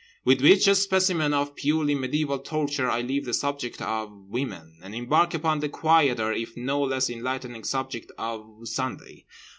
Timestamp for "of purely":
1.31-1.93